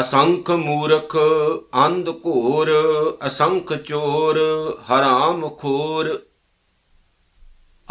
[0.00, 1.16] ਅਸੰਖ ਮੂਰਖ
[1.86, 2.70] ਅੰਧ ਘੋਰ,
[3.26, 4.38] ਅਸੰਖ ਚੋਰ,
[4.80, 6.22] ਹਰਾਮ ਖੋਰ।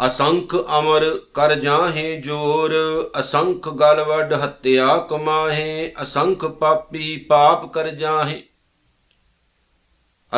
[0.06, 2.74] ਅਸੰਖ ਅਮਰ ਕਰ ਜਾਹੇ ਜੋਰ,
[3.20, 8.42] ਅਸੰਖ ਗਲ ਵੱਡ ਹੱਤਿਆ ਕਮਾਹੇ, ਅਸੰਖ ਪਾਪੀ ਪਾਪ ਕਰ ਜਾਹੇ।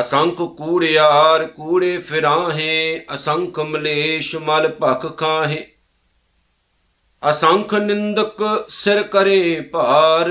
[0.01, 5.72] ਅਸੰਖ ਕੂੜਿਆਰ ਕੂੜੇ ਫਿਰਾਹੇ, ਅਸੰਖ ਮਲੇਸ਼ ਮਲ ਭਖ ਖਾਹੇ।
[7.31, 10.29] ਅਸੰਖ ਨਿੰਦਕ ਸਿਰ ਕਰੇ ਭਾਰ।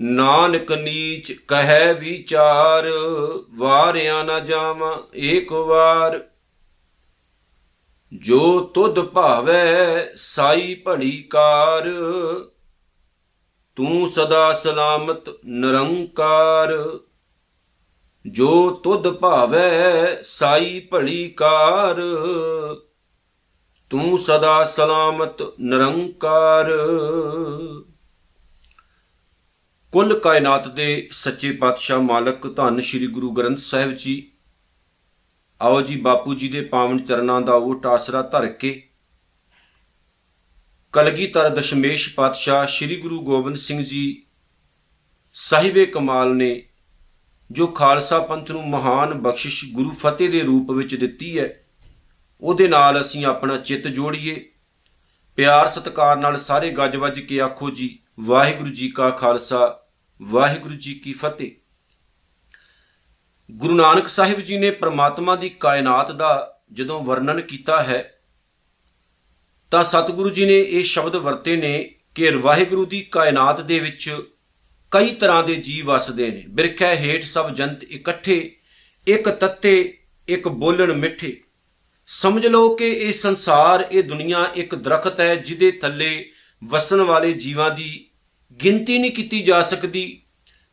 [0.00, 2.90] ਨਾਨਕ ਨੀਚ ਕਹੈ ਵਿਚਾਰ,
[3.50, 6.20] ਵਾਰਿਆ ਨਾ ਜਾਵਾਂ ਏਕ ਵਾਰ।
[8.12, 11.90] ਜੋ ਤੁਧ ਭਾਵੈ ਸਾਈ ਭੜੀ ਕਾਰ,
[13.76, 16.98] ਤੂੰ ਸਦਾ ਸਲਾਮਤ ਨਿਰੰਕਾਰ।
[18.24, 22.00] ਜੋ ਤੁਧ ਭਾਵੈ ਸਾਈ ਭੜੀ ਕਾਰ
[23.94, 26.70] ਤੂੰ ਸਦਾ ਸਲਾਮਤ ਨਿਰੰਕਾਰ।
[29.92, 34.16] ਕੁੱਲ ਕਾਇਨਾਤ ਦੇ ਸੱਚੇ ਪਾਤਸ਼ਾਹ ਮਾਲਕ ਧੰਨ ਸ੍ਰੀ ਗੁਰੂ ਗ੍ਰੰਥ ਸਾਹਿਬ ਜੀ,
[35.60, 38.72] ਆਓ ਜੀ ਬਾਪੂ ਜੀ ਦੇ ਪਾਵਨ ਚਰਨਾਂ ਦਾ ਉਹ ਆਸਰਾ ਧਰ ਕੇ
[40.92, 44.04] ਕਲਗੀਧਰ ਦਸ਼ਮੇਸ਼ ਪਾਤਸ਼ਾਹ ਸ੍ਰੀ ਗੁਰੂ ਗੋਬਿੰਦ ਸਿੰਘ ਜੀ
[45.36, 46.62] ਸਾਹਿਬੇ ਕਮਾਲ ਨੇ,
[47.50, 51.60] ਜੋ ਖਾਲਸਾ ਪੰਥ ਨੂੰ ਮਹਾਨ ਬਖਸ਼ਿਸ਼ ਗੁਰੂ ਫਤਿਹ ਦੇ ਰੂਪ ਵਿੱਚ ਦਿੱਤੀ ਹੈ
[52.44, 54.50] ਉਹਦੇ ਨਾਲ ਅਸੀਂ ਆਪਣਾ ਚਿੱਤ ਜੋੜੀਏ।
[55.36, 59.80] ਪਿਆਰ ਸਤਿਕਾਰ ਨਾਲ ਸਾਰੇ ਗੱਜ ਵੱਜ ਕੇ ਆਖੋ ਜੀ, ਵਾਹਿਗੁਰੂ ਜੀ ਕਾ ਖਾਲਸਾ,
[60.22, 61.50] ਵਾਹਿਗੁਰੂ ਜੀ ਕੀ ਫਤਿਹ।
[63.50, 68.20] ਗੁਰੂ ਨਾਨਕ ਸਾਹਿਬ ਜੀ ਨੇ ਪ੍ਰਮਾਤਮਾ ਦੀ ਕਾਇਨਾਤ ਦਾ ਜਦੋਂ ਵਰਣਨ ਕੀਤਾ ਹੈ,
[69.70, 74.16] ਤਾਂ ਸਤਿਗੁਰੂ ਜੀ ਨੇ ਇਹ ਸ਼ਬਦ ਵਰਤੇ ਨੇ ਕਿ ਵਾਹਿਗੁਰੂ ਦੀ ਕਾਇਨਾਤ ਦੇ ਵਿੱਚ
[74.90, 78.56] ਕਈ ਤਰ੍ਹਾਂ ਦੇ ਜੀਵ ਵਸਦੇ ਨੇ। ਬਿਰਖੈ ਹੇਠ ਸਭ ਜੰਤ ਇਕੱਠੇ,
[79.06, 79.98] ਇੱਕ ਤੱਤੇ,
[80.28, 81.40] ਇੱਕ ਬੋਲਣ ਮਿੱਠੇ।
[82.06, 86.30] ਸਮਝ ਲਓ ਕਿ ਇਹ ਸੰਸਾਰ, ਇਹ ਦੁਨੀਆ ਇੱਕ ਦਰਖਤ ਹੈ ਜਿਹਦੇ ਥੱਲੇ
[86.64, 88.08] ਵਸਣ ਵਾਲੇ ਜੀਵਾਂ ਦੀ
[88.64, 90.22] ਗਿਣਤੀ ਨਹੀਂ ਕੀਤੀ ਜਾ ਸਕਦੀ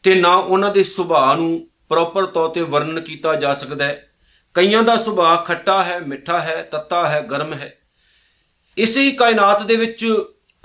[0.03, 4.11] ਤੇ ਨਾ ਉਹਨਾਂ ਦੇ ਸੁਭਾਅ ਨੂੰ ਪ੍ਰੋਪਰ ਤੌਰ ਤੇ ਵਰਣਨ ਕੀਤਾ ਜਾ ਸਕਦਾ ਹੈ।
[4.53, 7.77] ਕਈਆਂ ਦਾ ਸੁਭਾਅ ਖੱਟਾ ਹੈ, ਮਿੱਠਾ ਹੈ, ਤੱਤਾ ਹੈ, ਗਰਮ ਹੈ।
[8.77, 10.14] ਇਸੇ ਹੀ ਕਾਇਨਾਤ ਦੇ ਵਿੱਚ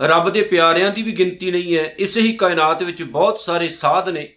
[0.01, 4.09] ਰੱਬ ਦੇ ਪਿਆਰਿਆਂ ਦੀ ਵੀ ਗਿਣਤੀ ਨਹੀਂ ਹੈ। ਇਸੇ ਹੀ ਕਾਇਨਾਤ ਵਿੱਚ ਬਹੁਤ ਸਾਰੇ ਸਾਧ
[4.09, 4.33] ਨੇ,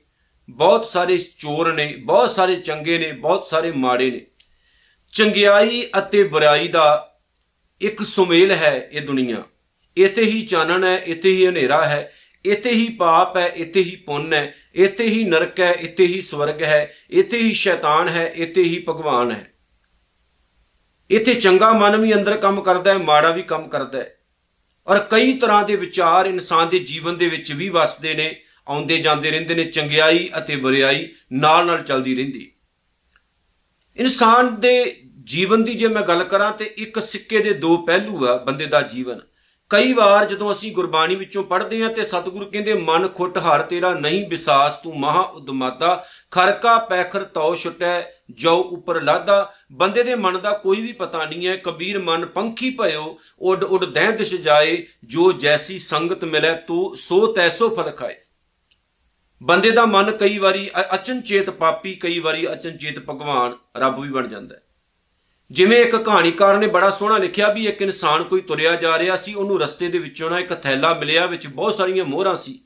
[0.50, 4.26] ਬਹੁਤ ਸਾਰੇ ਚੋਰ ਨੇ, ਬਹੁਤ ਸਾਰੇ ਚੰਗੇ ਨੇ, ਬਹੁਤ ਸਾਰੇ ਮਾੜੇ ਨੇ।
[5.14, 7.18] ਚੰਗਿਆਈ ਅਤੇ ਬੁਰਾਈ ਦਾ
[7.82, 9.44] ਇੱਕ ਸੁਮੇਲ ਹੈ ਇਹ ਦੁਨੀਆ।
[9.98, 12.12] ਇੱਥੇ ਹੀ ਚਾਨਣ ਹੈ, ਇੱਥੇ ਹੀ ਹਨੇਰਾ ਹੈ,
[12.46, 16.62] ਇੱਥੇ ਹੀ ਪਾਪ ਹੈ, ਇੱਥੇ ਹੀ ਪੁੰਨ ਹੈ, ਇੱਥੇ ਹੀ ਨਰਕ ਹੈ, ਇੱਥੇ ਹੀ ਸਵਰਗ
[16.62, 19.54] ਹੈ, ਇੱਥੇ ਹੀ ਸ਼ੈਤਾਨ ਹੈ, ਇੱਥੇ ਹੀ ਭਗਵਾਨ ਹੈ।
[21.10, 24.16] ਇੱਥੇ ਚੰਗਾ ਮਨ ਵੀ ਅੰਦਰ ਕੰਮ ਕਰਦਾ ਹੈ, ਮਾੜਾ ਵੀ ਕੰਮ ਕਰਦਾ ਹੈ।
[24.88, 28.36] ਔਰ ਕਈ ਤਰ੍ਹਾਂ ਦੇ ਵਿਚਾਰ ਇਨਸਾਨ ਦੇ ਜੀਵਨ ਦੇ ਵਿੱਚ ਵੀ ਵਸਦੇ ਨੇ,
[28.68, 32.52] ਆਉਂਦੇ ਜਾਂਦੇ ਰਹਿੰਦੇ ਨੇ, ਚੰਗਿਆਈ ਅਤੇ ਬੁਰਾਈ ਨਾਲ ਨਾਲ ਚੱਲਦੀ ਰਹਿੰਦੀ
[34.00, 38.38] ਇਨਸਾਨ ਦੇ ਜੀਵਨ ਦੀ ਜੇ ਮੈਂ ਗੱਲ ਕਰਾਂ ਤੇ ਇੱਕ ਸਿੱਕੇ ਦੇ ਦੋ ਪਹਿਲੂ ਆ
[38.38, 39.20] ਬੰਦੇ ਦਾ ਜੀਵਨ।
[39.70, 43.94] ਕਈ ਵਾਰ ਜਦੋਂ ਅਸੀਂ ਗੁਰਬਾਣੀ ਵਿੱਚੋਂ ਪੜ੍ਹਦੇ ਹਾਂ ਤੇ ਸਤਿਗੁਰੂ ਕਹਿੰਦੇ, ਮਨ ਖੁੱਟ ਹਰ ਤੇਰਾ
[43.94, 48.02] ਨਹੀਂ ਵਿਸਾਸ ਤੂੰ ਮਹਾ ਉਦਮਾਦਾ। ਖਰਕਾ ਪੈਖਰ ਤਉ ਛੁਟੈ
[48.32, 52.70] ਜੋ ਉਪਰ ਲਾਦਾ ਬੰਦੇ ਦੇ ਮਨ ਦਾ ਕੋਈ ਵੀ ਪਤਾ ਨਹੀਂ ਹੈ। ਕਬੀਰ ਮਨ ਪੰਖੀ
[52.70, 58.16] ਭਇਓ, ਉੱਡ ਉੱਡ ਦਹਿ ਦਿਸ਼ ਜਾਏ। ਜੋ ਜੈਸੀ ਸੰਗਤ ਮਿਲੇ, ਤੂੰ ਸੋ ਤੈਸੋ ਫਲ ਖਾਏ।
[59.44, 64.56] ਬੰਦੇ ਦਾ ਮਨ ਕਈ ਵਾਰੀ ਅਚਨਚੇਤ ਪਾਪੀ, ਕਈ ਵਾਰੀ ਅਚਨਚੇਤ ਭਗਵਾਨ ਰੱਬ ਵੀ ਬਣ ਜਾਂਦਾ
[64.56, 64.62] ਹੈ।
[65.52, 69.34] ਜਿਵੇਂ ਇੱਕ ਕਹਾਣੀਕਾਰ ਨੇ ਬੜਾ ਸੋਹਣਾ ਲਿਖਿਆ ਵੀ ਇੱਕ ਇਨਸਾਨ ਕੋਈ ਤੁਰਿਆ ਜਾ ਰਿਹਾ ਸੀ,
[69.34, 72.60] ਉਹਨੂੰ ਰਸਤੇ ਦੇ ਵਿੱਚੋਂ ਨਾ ਇੱਕ ਥੈਲਾ ਮਿਲਿਆ, ਵਿੱਚ ਬਹੁਤ ਸਾਰੀਆਂ ਮੋਹਰਾਂ ਸੀ।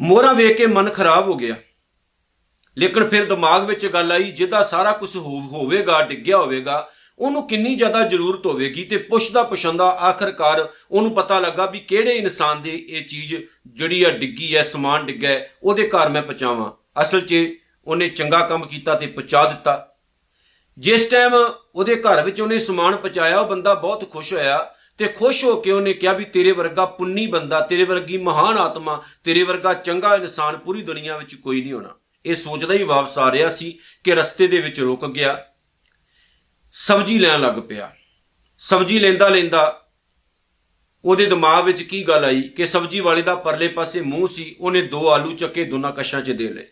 [0.00, 1.54] ਮੋਹਰਾਂ ਵੇਖ ਕੇ ਮਨ ਖਰਾਬ ਹੋ ਗਿਆ।
[2.78, 8.02] ਲੇਕਿਨ ਫਿਰ ਦਿਮਾਗ ਵਿੱਚ ਗੱਲ ਆਈ, ਜਿਹਦਾ ਸਾਰਾ ਕੁਝ ਹੋਵੇਗਾ, ਡਿੱਗਿਆ ਹੋਵੇਗਾ ਉਹਨੂੰ ਕਿੰਨੀ ਜ਼ਿਆਦਾ
[8.02, 13.34] ਜ਼ਰੂਰਤ ਹੋਵੇਗੀ ਤੇ ਪੁੱਛਦਾ ਪੁੱਛੰਦਾ ਆਖਰਕਾਰ ਉਹਨੂੰ ਪਤਾ ਲੱਗਾ ਵੀ ਕਿਹੜੇ ਇਨਸਾਨ ਦੇ ਇਹ ਚੀਜ਼
[13.66, 15.28] ਜਿਹੜੀ ਆ ਡਿੱਗੀ ਹੈ ਸਮਾਨ ਡਿੱਗਾ
[15.62, 17.34] ਉਹਦੇ ਘਰ ਮੈਂ ਪਹੁੰਚਾਵਾਂ। ਅਸਲ 'ਚ
[17.86, 19.94] ਉਹਨੇ ਚੰਗਾ ਕੰਮ ਕੀਤਾ ਤੇ ਪਹੁੰਚਾ ਦਿੱਤਾ।
[20.78, 21.32] ਜਿਸ ਟਾਈਮ
[21.74, 25.70] ਉਹਦੇ ਘਰ ਵਿੱਚ ਉਹਨੇ ਸਮਾਨ ਪਹੁੰਚਾਇਆ, ਉਹ ਬੰਦਾ ਬਹੁਤ ਖੁਸ਼ ਹੋਇਆ ਤੇ ਖੁਸ਼ ਹੋ ਕੇ
[25.70, 30.56] ਉਹਨੇ ਕਿਹਾ ਵੀ ਤੇਰੇ ਵਰਗਾ ਪੁੰਨੀ ਬੰਦਾ, ਤੇਰੇ ਵਰਗੀ ਮਹਾਨ ਆਤਮਾ, ਤੇਰੇ ਵਰਗਾ ਚੰਗਾ ਇਨਸਾਨ
[30.56, 31.94] ਪੂਰੀ ਦੁਨੀਆ ਵਿੱਚ ਕੋਈ ਨਹੀਂ ਹੋਣਾ।
[32.26, 35.46] ਇਹ ਸੋਚਦਾ ਹੀ ਵਾਪਸ ਆ ਰਿਹਾ ਸੀ ਕਿ ਰਸਤੇ ਦੇ ਵਿੱਚ ਰੁਕ ਗਿਆ।
[36.80, 37.90] ਸਬਜ਼ੀ ਲੈਣ ਲੱਗ ਪਿਆ।
[38.58, 39.88] ਸਬਜ਼ੀ ਲੈਂਦਾ ਲੈਂਦਾ
[41.04, 44.82] ਉਹਦੇ ਦਿਮਾਗ ਵਿੱਚ ਕੀ ਗੱਲ ਆਈ ਕਿ ਸਬਜ਼ੀ ਵਾਲੇ ਦਾ ਪਰਲੇ ਪਾਸੇ ਮੂੰਹ ਸੀ, ਉਹਨੇ
[44.82, 46.66] ਦੋ ਆਲੂ ਚੱਕੇ, ਦੋਨਾਂ ਕਸ਼ਾਂ 'ਚ ਦੇ ਲਏ।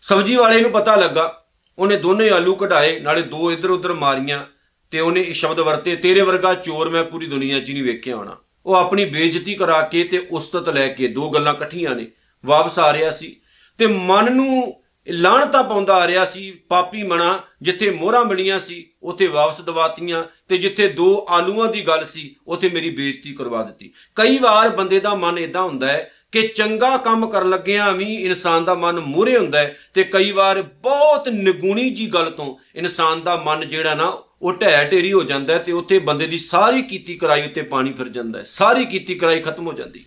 [0.00, 1.44] ਸਬਜ਼ੀ ਵਾਲੇ ਨੂੰ ਪਤਾ ਲੱਗਾ,
[1.78, 4.46] ਉਹਨੇ ਦੋਨੇ ਆਲੂ ਕਢਾਏ, ਨਾਲੇ ਦੋ ਇੱਧਰ ਉੱਧਰ ਮਾਰੀਆਂ
[4.90, 8.36] ਤੇ ਉਹਨੇ ਇਹ ਸ਼ਬਦ ਵਰਤੇ, ਤੇਰੇ ਵਰਗਾ ਚੋਰ ਮੈਂ ਪੂਰੀ ਦੁਨੀਆ 'ਚ ਨਹੀਂ ਵੇਖਿਆ ਹੋਣਾ।
[8.66, 12.10] ਉਹ ਆਪਣੀ ਬੇਇੱਜ਼ਤੀ ਕਰਾ ਕੇ ਤੇ ਉਸਤਤ ਲੈ ਕੇ ਦੋ ਗੱਲਾਂ ਇਕੱਠੀਆਂ ਨੇ,
[12.44, 13.36] ਵਾਪਸ ਆ ਰਿਹਾ ਸੀ
[13.78, 19.26] ਤੇ ਮਨ ਨੂੰ ਲਾਹਣਤਾ ਪਾਉਂਦਾ ਆ ਰਿਹਾ ਸੀ, ਪਾਪੀ ਮਣਾ, ਜਿੱਥੇ ਮੋਹਰਾਂ ਮਿਲੀਆਂ ਸੀ, ਉੱਥੇ
[19.26, 24.38] ਵਾਪਸ ਦਵਾਤੀਆਂ ਤੇ ਜਿੱਥੇ ਦੋ ਆਲੂਆਂ ਦੀ ਗੱਲ ਸੀ, ਉੱਥੇ ਮੇਰੀ ਬੇਇੱਜ਼ਤੀ ਕਰਵਾ ਦਿੱਤੀ। ਕਈ
[24.38, 28.74] ਵਾਰ ਬੰਦੇ ਦਾ ਮਨ ਇਦਾਂ ਹੁੰਦਾ ਹੈ ਕਿ ਚੰਗਾ ਕੰਮ ਕਰਨ ਲੱਗਿਆਂ ਵੀ ਇਨਸਾਨ ਦਾ
[28.74, 33.68] ਮਨ ਮੂਰੇ ਹੁੰਦਾ ਹੈ ਤੇ ਕਈ ਵਾਰ ਬਹੁਤ ਨਿਗੁਣੀ ਜੀ ਗੱਲ ਤੋਂ ਇਨਸਾਨ ਦਾ ਮਨ
[33.68, 37.62] ਜਿਹੜਾ ਨਾ, ਉਹ ਢਹਿ ਢੇਰੀ ਹੋ ਜਾਂਦਾ ਤੇ ਉੱਥੇ ਬੰਦੇ ਦੀ ਸਾਰੀ ਕੀਤੀ ਕਰਾਈ ਉੱਤੇ
[37.62, 40.04] ਪਾਣੀ ਫਿਰ ਜਾਂਦਾ ਹੈ। ਸਾਰੀ ਕੀਤੀ ਕਰਾਈ ਖਤਮ ਹੋ ਜਾਂਦੀ।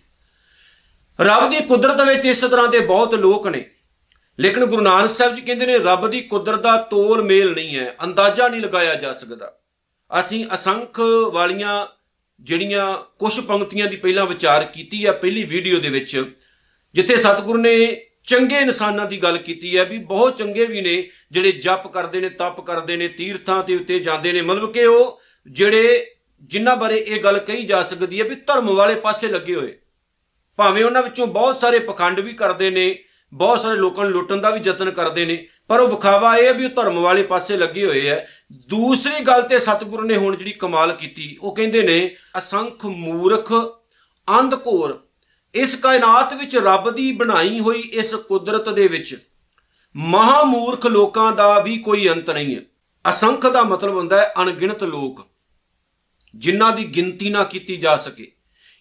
[1.21, 3.65] ਰੱਬ ਦੀ ਕੁਦਰਤ ਵਿੱਚ ਇਸ ਤਰ੍ਹਾਂ ਦੇ ਬਹੁਤ ਲੋਕ ਨੇ।
[4.39, 7.95] ਲੇਕਿਨ ਗੁਰੂ ਨਾਨਕ ਸਾਹਿਬ ਜੀ ਕਹਿੰਦੇ ਨੇ, ਰੱਬ ਦੀ ਕੁਦਰਤ ਦਾ ਤੋਲ ਮੇਲ ਨਹੀਂ ਹੈ,
[8.03, 9.59] ਅੰਦਾਜ਼ਾ ਨਹੀਂ ਲਗਾਇਆ ਜਾ ਸਕਦਾ।
[10.19, 10.99] ਅਸੀਂ ਅਸੰਖ
[11.31, 11.85] ਵਾਲੀਆਂ
[12.39, 16.25] ਜਿਹੜੀਆਂ ਕੁਝ ਪੰਕਤੀਆਂ ਦੀ ਪਹਿਲਾਂ ਵਿਚਾਰ ਕੀਤੀ ਆ, ਪਹਿਲੀ ਵੀਡੀਓ ਦੇ ਵਿੱਚ,
[16.93, 21.51] ਜਿੱਥੇ ਸਤਿਗੁਰੂ ਨੇ ਚੰਗੇ ਇਨਸਾਨਾਂ ਦੀ ਗੱਲ ਕੀਤੀ ਹੈ ਵੀ ਬਹੁਤ ਚੰਗੇ ਵੀ ਨੇ, ਜਿਹੜੇ
[21.51, 26.15] ਜਪ ਕਰਦੇ ਨੇ, ਤਪ ਕਰਦੇ ਨੇ, ਤੀਰਥਾਂ ਤੇ ਉੱਤੇ ਜਾਂਦੇ ਨੇ, ਮਤਲਬ ਕਿ ਉਹ ਜਿਹੜੇ
[26.43, 29.71] ਜਿਨ੍ਹਾਂ ਬਾਰੇ ਇਹ ਗੱਲ ਕਹੀ ਜਾ ਸਕਦੀ ਹੈ ਵੀ ਧਰਮ ਵਾਲੇ ਪਾਸੇ ਲੱਗੇ ਹੋਏ।
[30.55, 34.49] ਭਾਵੇਂ ਉਹਨਾਂ ਵਿੱਚੋਂ ਬਹੁਤ ਸਾਰੇ ਪਖੰਡ ਵੀ ਕਰਦੇ ਨੇ ਬਹੁਤ ਸਾਰੇ ਲੋਕਾਂ ਨੂੰ ਲੁੱਟਣ ਦਾ
[34.49, 37.85] ਵੀ ਯਤਨ ਕਰਦੇ ਨੇ, ਪਰ ਉਹ ਵਿਖਾਵਾ ਇਹ ਹੈ ਵੀ ਉਹ ਧਰਮ ਵਾਲੇ ਪਾਸੇ ਲੱਗੇ
[37.85, 38.19] ਹੋਏ ਐ
[38.69, 43.51] ਦੂਸਰੀ ਗੱਲ ਤੇ ਸਤਿਗੁਰੂ ਨੇ ਹੁਣ ਜਿਹੜੀ ਕਮਾਲ ਕੀਤੀ, ਉਹ ਕਹਿੰਦੇ ਨੇ, ਅਸੰਖ ਮੂਰਖ,
[44.27, 44.99] ਅੰਧਕੋਰ,
[45.55, 49.15] ਇਸ ਕਾਇਨਾਤ ਵਿੱਚ ਰੱਬ ਦੀ ਬਣਾਈ ਹੋਈ ਇਸ ਕੁਦਰਤ ਦੇ ਵਿੱਚ
[49.95, 52.61] ਮਹਾਮੂਰਖ ਲੋਕਾਂ ਦਾ ਵੀ ਕੋਈ ਅੰਤ ਨਹੀਂ ਹੈ।
[53.05, 55.21] ਅਸੰਖ ਦਾ ਮਤਲਬ ਹੁੰਦਾ ਹੈ ਅਣਗਿਣਤ ਲੋਕ,
[56.35, 58.31] ਜਿਨ੍ਹਾਂ ਦੀ ਗਿਣਤੀ ਨਾ ਕੀਤੀ ਜਾ ਸਕੇ।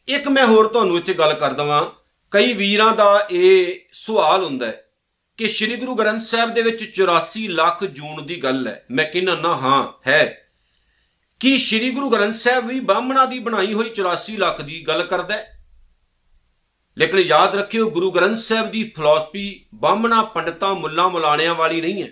[0.08, 1.84] ਇੱਕ ਮੈਂ ਹੋਰ ਤੁਹਾਨੂੰ ਇੱਥੇ ਗੱਲ ਕਰ ਦਵਾਂ।
[2.30, 4.84] ਕਈ ਵੀਰਾਂ ਦਾ ਇਹ ਸਵਾਲ ਹੁੰਦਾ ਹੈ
[5.36, 9.34] ਕਿ ਸ੍ਰੀ ਗੁਰੂ ਗ੍ਰੰਥ ਸਾਹਿਬ ਦੇ ਵਿੱਚ 84 ਲੱਖ ਜੂਨ ਦੀ ਗੱਲ ਹੈ। ਮੈਂ ਕਹਿੰਦਾ
[9.34, 10.40] ਨਾ, ਹਾਂ, ਹੈ।
[11.40, 15.34] ਕਿ ਸ੍ਰੀ ਗੁਰੂ ਗ੍ਰੰਥ ਸਾਹਿਬ ਵੀ ਬਾਹਮਣਾ ਦੀ ਬਣਾਈ ਹੋਈ 84 ਲੱਖ ਦੀ ਗੱਲ ਕਰਦਾ
[15.34, 15.66] ਹੈ?
[16.98, 22.08] ਲੇਕਿਨ ਯਾਦ ਰੱਖਿਓ, ਗੁਰੂ ਗ੍ਰੰਥ ਸਾਹਿਬ ਦੀ ਫਿਲਾਸਫੀ ਬਾਹਮਣਾ, ਪੰਡਤਾਂ, ਮੁੱਲਾਂ, ਮੁਲਾਣਿਆਂ ਵਾਲੀ ਨਹੀਂ ਹੈ।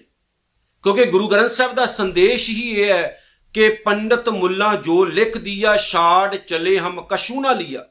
[0.83, 3.23] ਕਿਉਂਕਿ ਗੁਰੂ ਗ੍ਰੰਥ ਸਾਹਿਬ ਦਾ ਸੰਦੇਸ਼ ਹੀ ਇਹ ਹੈ
[3.55, 7.87] ਕਿ ਪੰਡਤ ਮੁੱਲਾ ਜੋ ਲਿਖ ਦਿਆ ਛਾੜ, ਚਲੇ ਹਮ ਕਸ਼ੂ ਨਾ ਲਿਆ।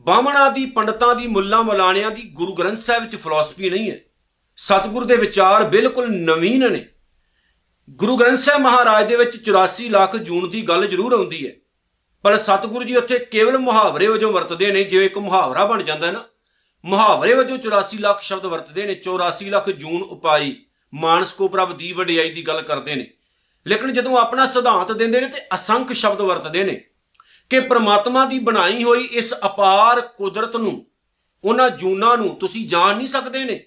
[0.00, 3.98] ਬਾਹਮਣਾ ਦੀ, ਪੰਡਤਾਂ ਦੀ, ਮੁੱਲਾਂ ਮੁਲਾਣਿਆਂ ਦੀ, ਗੁਰੂ ਗ੍ਰੰਥ ਸਾਹਿਬ ਵਿੱਚ ਫਿਲਾਸਫੀ ਨਹੀਂ ਹੈ।
[4.56, 6.88] ਸਤਿਗੁਰ ਦੇ ਵਿਚਾਰ ਬਿਲਕੁਲ ਨਵੀਨ ਨੇ।
[7.90, 11.52] ਗੁਰੂ ਗ੍ਰੰਥ ਸਾਹਿਬ ਮਹਾਰਾਜ ਦੇ ਵਿੱਚ 84 ਲੱਖ ਜੂਨ ਦੀ ਗੱਲ ਜ਼ਰੂਰ ਆਉਂਦੀ ਹੈ।
[12.22, 16.12] ਪਰ ਸਤਿਗੁਰੂ ਜੀ ਉੱਥੇ ਕੇਵਲ ਮੁਹਾਵਰੇ ਵਜੋਂ ਵਰਤਦੇ ਨੇ। ਜਿਵੇਂ ਇੱਕ ਮੁਹਾਵਰਾ ਬਣ ਜਾਂਦਾ ਹੈ
[16.12, 16.24] ਨਾ,
[16.84, 20.64] ਮੁਹਾਵਰੇ ਵਜੋਂ 84 ਲੱਖ ਸ਼ਬਦ ਵਰਤਦੇ ਨੇ। 84 ਲੱਖ ਜੂਨ ਉਪਾਈ
[20.94, 23.10] ਮਾਨਸ ਕੋ ਪ੍ਰਭ ਦੀ ਵਡਿਆਈ ਦੀ ਗੱਲ ਕਰਦੇ ਨੇ।
[23.66, 26.84] ਲੇਕਿਨ ਜਦੋਂ ਆਪਣਾ ਸਿਧਾਂਤ ਦਿੰਦੇ ਨੇ ਤੇ ਅਸੰਖ ਸ਼ਬਦ ਵਰਤਦੇ ਨੇ
[27.50, 30.86] ਕਿ ਪ੍ਰਮਾਤਮਾ ਦੀ ਬਣਾਈ ਹੋਈ ਇਸ ਅਪਾਰ ਕੁਦਰਤ ਨੂੰ,
[31.44, 33.64] ਉਹਨਾਂ ਜੂਨਾਂ ਨੂੰ ਤੁਸੀਂ ਜਾਣ ਨਹੀਂ ਸਕਦੇ ਨੇ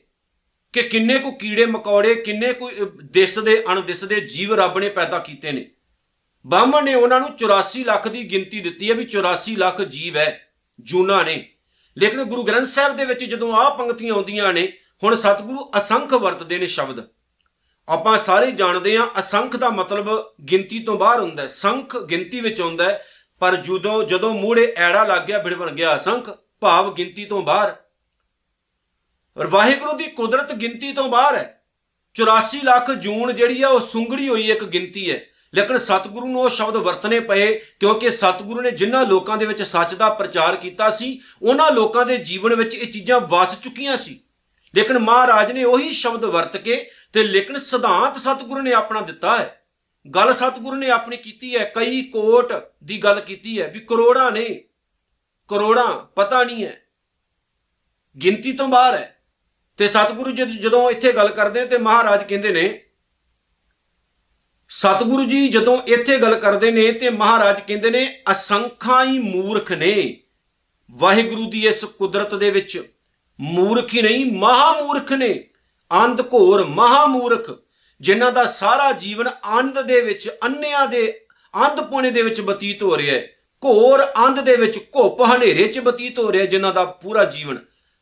[0.73, 2.71] ਕਿ ਕਿੰਨੇ ਕੋ ਕੀੜੇ ਮਕੌੜੇ, ਕਿੰਨੇ ਕੋ
[3.03, 5.71] ਦਿਸ ਦੇ ਅਣਦਿਸ ਦੇ ਜੀਵ ਰੱਬ ਨੇ ਪੈਦਾ ਕੀਤੇ ਨੇ।
[6.45, 10.53] ਬਾਹਮਣ ਨੇ ਉਹਨਾਂ ਨੂੰ 84 ਲੱਖ ਦੀ ਗਿਣਤੀ ਦਿੱਤੀ ਹੈ ਵੀ 84 ਲੱਖ ਜੀਵ ਹੈ,
[10.79, 11.49] ਜੂਨਾ ਨੇ।
[11.97, 14.73] ਲੇਕਿਨ ਗੁਰੂ ਗ੍ਰੰਥ ਸਾਹਿਬ ਦੇ ਵਿੱਚ ਜਦੋਂ ਆਹ ਪੰਕਤੀਆਂ ਆਉਂਦੀਆਂ ਨੇ,
[15.03, 17.07] ਹੁਣ ਸਤਿਗੁਰੂ ਅਸੰਖ ਵਰਤਦੇ ਨੇ ਸ਼ਬਦ।
[17.87, 22.61] ਆਪਾਂ ਸਾਰੇ ਜਾਣਦੇ ਹਾਂ ਅਸੰਖ ਦਾ ਮਤਲਬ ਗਿਣਤੀ ਤੋਂ ਬਾਹਰ ਹੁੰਦਾ ਹੈ, ਸੰਖ ਗਿਣਤੀ ਵਿੱਚ
[22.61, 23.05] ਆਉਂਦਾ ਹੈ।
[23.39, 26.29] ਪਰ ਜਦੋਂ ਜਦੋਂ ਮੂਹਰੇ ਐੜਾ ਲੱਗ ਗਿਆ ਬਿੜ ਬਣ ਗਿਆ, ਅਸੰਖ
[26.59, 27.75] ਭਾਵ ਗਿਣਤੀ ਤੋਂ ਬਾਹਰ।
[29.37, 31.63] ਔਰ ਵਾਹਿਗੁਰੂ ਦੀ ਕੁਦਰਤ ਗਿਣਤੀ ਤੋਂ ਬਾਹਰ ਹੈ।
[32.13, 35.19] 84 ਲੱਖ ਜੂਨ ਜਿਹੜੀ ਆ, ਉਹ ਸੁੰਗੜੀ ਹੋਈ ਇੱਕ ਗਿਣਤੀ ਹੈ।
[35.55, 39.93] ਲੇਕਿਨ ਸਤਿਗੁਰੂ ਨੂੰ ਉਹ ਸ਼ਬਦ ਵਰਤਨੇ ਪਏ, ਕਿਉਂਕਿ ਸਤਿਗੁਰੂ ਨੇ ਜਿਨ੍ਹਾਂ ਲੋਕਾਂ ਦੇ ਵਿੱਚ ਸੱਚ
[39.93, 44.19] ਦਾ ਪ੍ਰਚਾਰ ਕੀਤਾ ਸੀ, ਉਹਨਾਂ ਲੋਕਾਂ ਦੇ ਜੀਵਨ ਵਿੱਚ ਇਹ ਚੀਜ਼ਾਂ ਵਸ ਚੁੱਕੀਆਂ ਸੀ।
[44.75, 49.56] ਲੇਕਿਨ ਮਹਾਰਾਜ ਨੇ ਉਹੀ ਸ਼ਬਦ ਵਰਤ ਕੇ ਤੇ ਲੇਕਿਨ ਸਿਧਾਂਤ ਸਤਿਗੁਰੂ ਨੇ ਆਪਣਾ ਦਿੱਤਾ ਹੈ।
[50.07, 54.47] ਗੱਲ ਸਤਿਗੁਰੂ ਨੇ ਆਪਣੀ ਕੀਤੀ ਹੈ, ਕਈ ਕੋਟ ਦੀ ਗੱਲ ਕੀਤੀ ਹੈ ਵੀ ਕਰੋੜਾਂ ਨੇ,
[55.49, 56.81] ਕਰੋੜਾਂ, ਪਤਾ ਨਹੀਂ ਹੈ,
[58.17, 59.13] ਗਿਣਤੀ ਤੋਂ ਬਾਹਰ ਹੈ।
[59.79, 62.83] ਤੇ ਸਤਿਗੁਰੂ ਜਦੋਂ ਇੱਥੇ ਗੱਲ ਕਰਦੇ ਨੇ ਤੇ ਮਹਾਰਾਜ ਕਹਿੰਦੇ ਨੇ,
[64.71, 70.17] ਸਤਿਗੁਰੂ ਜੀ ਜਦੋਂ ਇੱਥੇ ਗੱਲ ਕਰਦੇ ਨੇ ਤੇ ਮਹਾਰਾਜ ਕਹਿੰਦੇ ਨੇ, ਅਸੰਖਾਂ ਹੀ ਮੂਰਖ ਨੇ।
[70.91, 72.81] ਵਾਹਿਗੁਰੂ ਦੀ ਇਸ ਕੁਦਰਤ ਦੇ ਵਿੱਚ
[73.39, 75.33] ਮੂਰਖ ਹੀ ਨਹੀਂ ਮਹਾ ਮੂਰਖ ਨੇ।
[75.91, 77.49] ਅੰਧ ਘੋਰ ਮਹਾ ਮੂਰਖ
[78.01, 79.29] ਜਿਨ੍ਹਾਂ ਦਾ ਸਾਰਾ ਜੀਵਨ
[79.59, 81.21] ਅੰਧ ਦੇ ਵਿੱਚ, ਅੰਨਿਆਂ ਦੇ
[81.65, 83.27] ਅੰਧਪੁਣੇ ਦੇ ਵਿੱਚ ਬਤੀਤ ਹੋ ਰਿਹਾ ਹੈ।
[83.65, 87.57] ਘੋਰ ਅੰਧ ਦੇ ਵਿੱਚ, ਘੁੱਪ ਹਨੇਰੇ 'ਚ ਬਤੀਤ ਹੋ ਰਿਹਾ ਜਿਨ੍ਹਾਂ ਦਾ ਪੂਰਾ ਜੀਵਨ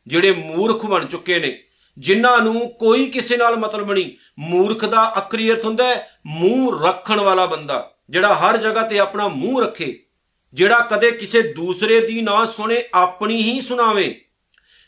[0.06, 1.62] ਜਿਹੜੇ ਮੂਰਖ ਬਣ ਚੁੱਕੇ ਨੇ।
[1.98, 7.20] ਜਿਨ੍ਹਾਂ ਨੂੰ ਕੋਈ ਕਿਸੇ ਨਾਲ ਮਤਲਬ ਨਹੀਂ। ਮੂਰਖ ਦਾ ਅਕਰੀ ਅਰਥ ਹੁੰਦਾ ਹੈ, ਮੂੰਹ ਰੱਖਣ
[7.20, 9.98] ਵਾਲਾ ਬੰਦਾ। ਜਿਹੜਾ ਹਰ ਜਗ੍ਹਾ ਤੇ ਆਪਣਾ ਮੂੰਹ ਰੱਖੇ,
[10.54, 14.20] ਜਿਹੜਾ ਕਦੇ ਕਿਸੇ ਦੂਸਰੇ ਦੀ ਨਾ ਸੁਣੇ, ਆਪਣੀ ਹੀ ਸੁਣਾਵੇ।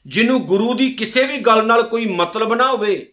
[0.06, 3.12] ਜਿਹਨੂੰ ਗੁਰੂ ਦੀ ਕਿਸੇ ਵੀ ਗੱਲ ਨਾਲ ਕੋਈ ਮਤਲਬ ਨਾ ਹੋਵੇ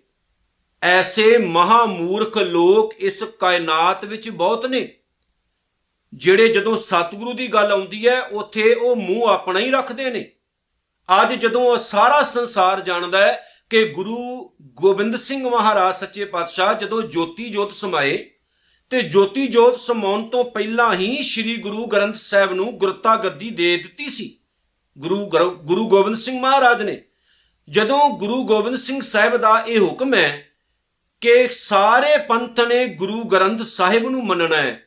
[0.85, 4.87] ਐਸੇ ਮਹਾ ਮੂਰਖ ਲੋਕ ਇਸ ਕਾਇਨਾਤ ਵਿੱਚ ਬਹੁਤ ਨੇ,
[6.13, 10.31] ਜਿਹੜੇ ਜਦੋਂ ਸਤਿਗੁਰੂ ਦੀ ਗੱਲ ਆਉਂਦੀ ਹੈ, ਉੱਥੇ ਉਹ ਮੂੰਹ ਆਪਣਾ ਹੀ ਰੱਖਦੇ ਨੇ।
[11.21, 14.17] ਅੱਜ ਜਦੋਂ ਸਾਰਾ ਸੰਸਾਰ ਜਾਣਦਾ ਹੈ ਕਿ ਗੁਰੂ
[14.61, 18.17] ਗੋਬਿੰਦ ਸਿੰਘ ਮਹਾਰਾਜ ਸੱਚੇ ਪਾਤਸ਼ਾਹ ਜਦੋਂ ਜੋਤੀ ਜੋਤ ਸਮਾਏ,
[18.91, 23.75] ਤੇ ਜੋਤੀ ਜੋਤ ਸਮਾਉਣ ਤੋਂ ਪਹਿਲਾਂ ਹੀ ਸ੍ਰੀ ਗੁਰੂ ਗ੍ਰੰਥ ਸਾਹਿਬ ਨੂੰ ਗੁਰਤਾ ਗੱਦੀ ਦੇ
[23.77, 24.35] ਦਿੱਤੀ ਸੀ।
[24.97, 27.01] ਗੁਰੂ ਗੁਰੂ ਗੋਬਿੰਦ ਸਿੰਘ ਮਹਾਰਾਜ ਨੇ।
[27.69, 30.51] ਜਦੋਂ ਗੁਰੂ ਗੋਬਿੰਦ ਸਿੰਘ ਸਾਹਿਬ ਦਾ ਇਹ ਹੁਕਮ ਹੈ
[31.21, 34.81] ਕਿ ਸਾਰੇ ਪੰਥ ਨੇ ਗੁਰੂ ਗ੍ਰੰਥ ਸਾਹਿਬ ਨੂੰ ਮੰਨਣਾ ਹੈ।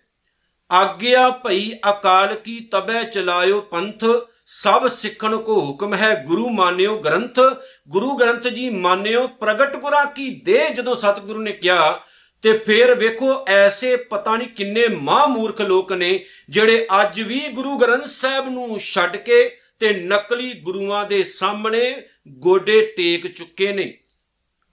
[0.71, 4.05] ਆਗਿਆ ਭਈ ਅਕਾਲ ਕੀ ਤਬੈ ਚਲਾਇਓ ਪੰਥ,
[4.47, 7.41] ਸਭ ਸਿੱਖਣ ਕੋ ਹੁਕਮ ਹੈ ਗੁਰੂ ਮਾਨਿਓ ਗ੍ਰੰਥ।
[7.89, 12.01] ਗੁਰੂ ਗ੍ਰੰਥ ਜੀ ਮਾਨਿਓ, ਪ੍ਰਗਟ ਗੁਰਾਂ ਕੀ ਦੇ ਜਦੋਂ ਸਤਿਗੁਰੂ ਨੇ ਕਿਹਾ,
[12.43, 17.79] ਤੇ ਫਿਰ ਵੇਖੋ ਐਸੇ ਪਤਾ ਨਹੀਂ ਕਿੰਨੇ ਮਾਂ ਮੂਰਖ ਲੋਕ ਨੇ ਜਿਹੜੇ ਅੱਜ ਵੀ ਗੁਰੂ
[17.79, 23.99] ਗ੍ਰੰਥ ਸਾਹਿਬ ਨੂੰ ਛੱਡ ਕੇ ਤੇ ਨਕਲੀ ਗੁਰੂਆਂ ਦੇ ਸਾਹਮਣੇ ਗੋਡੇ ਟੇਕ ਚੁੱਕੇ ਨੇ।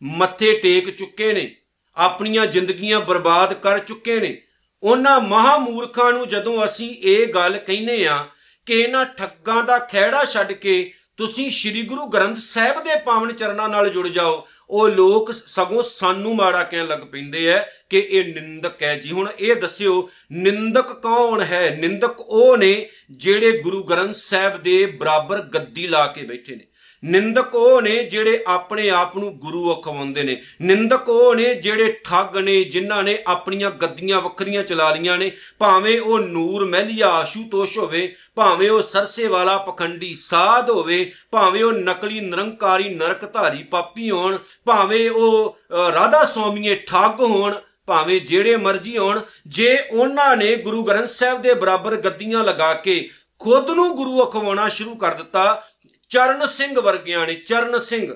[0.05, 1.55] ਮੱਥੇ ਟੇਕ ਚੁੱਕੇ ਨੇ,
[1.97, 4.41] ਆਪਣੀਆਂ ਜ਼ਿੰਦਗੀਆਂ ਬਰਬਾਦ ਕਰ ਚੁੱਕੇ ਨੇ।
[4.83, 8.25] ਉਹਨਾਂ ਮਹਾ ਮੂਰਖਾਂ ਨੂੰ ਜਦੋਂ ਅਸੀਂ ਇਹ ਗੱਲ ਕਹਿੰਨੇ ਆ
[8.65, 13.69] ਕਿ ਇਹਨਾਂ ਠੱਗਾਂ ਦਾ ਖਿਹੜਾ ਛੱਡ ਕੇ ਤੁਸੀਂ ਸ੍ਰੀ ਗੁਰੂ ਗ੍ਰੰਥ ਸਾਹਿਬ ਦੇ ਪਾਵਨ ਚਰਨਾਂ
[13.69, 17.59] ਨਾਲ ਜੁੜ ਜਾਓ, ਉਹ ਲੋਕ ਸਗੋਂ ਸਾਨੂੰ ਮਾੜਾ ਕਹਿਣ ਲੱਗ ਪੈਂਦੇ ਐ
[17.89, 21.77] ਕਿ ਇਹ ਨਿੰਦਕ ਹੈ ਜੀ। ਹੁਣ ਇਹ ਦੱਸਿਓ, ਨਿੰਦਕ ਕੌਣ ਹੈ?
[21.79, 26.67] ਨਿੰਦਕ ਉਹ ਨੇ ਜਿਹੜੇ ਗੁਰੂ ਗ੍ਰੰਥ ਸਾਹਿਬ ਦੇ ਬਰਾਬਰ ਗੱਦੀ ਲਾ ਕੇ ਬੈਠੇ ਨੇ।
[27.05, 32.37] ਨਿੰਦਕ ਉਹ ਨੇ ਜਿਹੜੇ ਆਪਣੇ ਆਪ ਨੂੰ ਗੁਰੂ ਅਖਵਾਉਂਦੇ ਨੇ। ਨਿੰਦਕ ਉਹ ਨੇ ਜਿਹੜੇ ਠੱਗ
[32.37, 38.15] ਨੇ ਜਿਨ੍ਹਾਂ ਨੇ ਆਪਣੀਆਂ ਗੱਦੀਆਂ ਵੱਖਰੀਆਂ ਚਲਾ ਲੀਆਂ ਨੇ। ਭਾਵੇਂ ਉਹ ਨੂਰ ਮਹਿਲੀਆ ਆਸ਼ੂਤੋਸ਼ ਹੋਵੇ
[38.35, 45.09] ਭਾਵੇਂ ਉਹ ਸਰਸੇ ਵਾਲਾ ਪਖੰਡੀ ਸਾਧ ਹੋਵੇ ਭਾਵੇਂ ਉਹ ਨਕਲੀ ਨਿਰੰਕਾਰੀ ਨਰਕਧਾਰੀ ਪਾਪੀ ਹੋਣ ਭਾਵੇਂ
[45.11, 47.53] ਉਹ ਅ, ਰਾਧਾ ਸਵਾਮੀਏ ਠੱਗ ਹੋਣ
[47.85, 53.09] ਭਾਵੇਂ ਜਿਹੜੇ ਮਰਜ਼ੀ ਹੋਣ ਜੇ ਉਹਨਾਂ ਨੇ ਗੁਰੂ ਗ੍ਰੰਥ ਸਾਹਿਬ ਦੇ ਬਰਾਬਰ ਗੱਦੀਆਂ ਲਗਾ ਕੇ
[53.39, 55.67] ਖੁਦ ਨੂੰ ਗੁਰੂ ਅਖਵਾਉਣਾ ਸ਼ੁਰੂ ਕਰ ਦਿੱਤਾ
[56.09, 58.15] ਚਰਨ ਸਿੰਘ ਵਰਗਿਆਂ ਨੇ, ਚਰਨ ਸਿੰਘ।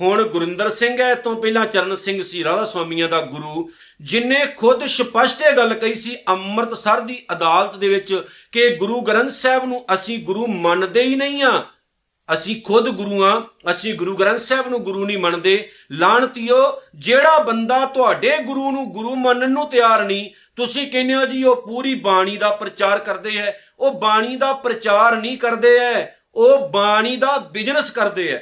[0.00, 4.84] ਹੁਣ ਗੁਰਿੰਦਰ ਸਿੰਘ ਹੈ ਤੋਂ ਪਹਿਲਾਂ ਚਰਨ ਸਿੰਘ ਸੀ, ਰਾਧਾ ਸੁਆਮੀਆਂ ਦਾ ਗੁਰੂ, ਜਿਨੇ ਖੁਦ
[4.86, 8.14] ਸਪਸ਼ਟ ਇਹ ਗੱਲ ਕਹੀ ਸੀ ਅੰਮ੍ਰਿਤਸਰ ਦੀ ਅਦਾਲਤ ਦੇ ਵਿੱਚ
[8.52, 11.62] ਕਿ ਗੁਰੂ ਗ੍ਰੰਥ ਸਾਹਿਬ ਨੂੰ ਅਸੀਂ ਗੁਰੂ ਮੰਨਦੇ ਹੀ ਨਹੀਂ ਆ
[12.34, 17.84] ਅਸੀਂ ਖੁਦ ਗੁਰੂ ਆ ਅਸੀਂ ਗੁਰੂ ਗ੍ਰੰਥ ਸਾਹਿਬ ਨੂੰ ਗੁਰੂ ਨਹੀਂ ਮੰਨਦੇ। ਲਾਣਤੀਓ, ਜਿਹੜਾ ਬੰਦਾ
[17.86, 22.36] ਤੁਹਾਡੇ ਗੁਰੂ ਨੂੰ ਗੁਰੂ ਮੰਨਣ ਨੂੰ ਤਿਆਰ ਨਹੀਂ, ਤੁਸੀਂ ਕਹਿੰਦੇ ਹੋ ਜੀ ਉਹ ਪੂਰੀ ਬਾਣੀ
[22.36, 27.90] ਦਾ ਪ੍ਰਚਾਰ ਕਰਦੇ ਐ ਉਹ ਬਾਣੀ ਦਾ ਪ੍ਰਚਾਰ ਨਹੀਂ ਕਰਦੇ ਐ ਉਹ ਬਾਣੀ ਦਾ ਬਿਜ਼ਨਸ
[27.90, 28.38] ਕਰਦੇ ਐ।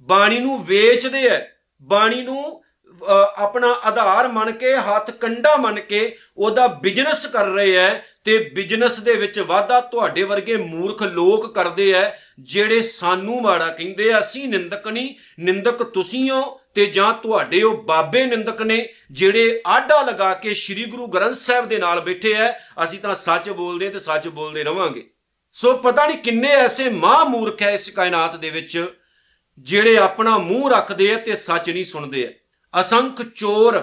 [0.00, 1.40] ਬਾਣੀ ਨੂੰ ਵੇਚਦੇ ਐ।
[1.82, 2.62] ਬਾਣੀ ਨੂੰ
[3.02, 3.04] ਅ,
[3.36, 7.90] ਆਪਣਾ ਆਧਾਰ ਮੰਨ ਕੇ ਹੱਥ ਕੰਡਾ ਮੰਨ ਕੇ ਉਹਦਾ ਬਿਜ਼ਨਸ ਕਰ ਰਹੇ ਐ
[8.24, 12.10] ਤੇ ਬਿਜ਼ਨਸ ਦੇ ਵਿੱਚ ਵਾਧਾ ਤੁਹਾਡੇ ਵਰਗੇ ਮੂਰਖ ਲੋਕ ਕਰਦੇ ਐ
[12.40, 17.82] ਜਿਹੜੇ ਸਾਨੂੰ ਮਾੜਾ ਕਹਿੰਦੇ ਆ ਅਸੀਂ ਨਿੰਦਕ ਨਹੀਂ ਨਿੰਦਕ ਤੁਸੀਂ ਹੋ ਤੇ ਜਾਂ ਤੁਹਾਡੇ ਉਹ
[17.82, 22.52] ਬਾਬੇ ਨਿੰਦਕ ਨੇ ਜਿਹੜੇ ਆਡਾ ਲਗਾ ਕੇ ਸ੍ਰੀ ਗੁਰੂ ਗ੍ਰੰਥ ਸਾਹਿਬ ਦੇ ਨਾਲ ਬੈਠੇ ਐ
[22.52, 25.10] ਅਸੀਂ ਤਾਂ ਸੱਚ ਬੋਲਦੇ ਤੇ ਸੱਚ ਬੋਲਦੇ ਰਵਾਂਗੇ।
[25.58, 28.94] ਸੋ ਪਤਾ ਨਹੀਂ ਕਿੰਨੇ ਐਸੇ ਮਹਾ ਮੂਰਖ ਐ ਇਸ ਕਾਇਨਾਤ ਦੇ ਵਿੱਚ,
[29.58, 33.78] ਜਿਹੜੇ ਆਪਣਾ ਮੂੰਹ ਰੱਖਦੇ ਆ ਤੇ ਸੱਚ ਨਹੀਂ ਸੁਣਦੇ ਆ ਅਸੰਖ ਚੋਰ